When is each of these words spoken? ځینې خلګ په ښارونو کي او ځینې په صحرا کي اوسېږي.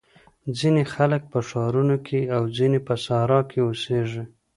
ځینې 0.59 0.83
خلګ 0.93 1.21
په 1.31 1.39
ښارونو 1.49 1.95
کي 2.07 2.19
او 2.35 2.41
ځینې 2.57 2.79
په 2.87 2.93
صحرا 3.05 3.39
کي 3.49 3.59
اوسېږي. 3.63 4.23